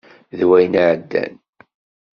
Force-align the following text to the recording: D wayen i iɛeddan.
D 0.37 0.39
wayen 0.47 0.73
i 0.75 0.77
iɛeddan. 0.85 1.33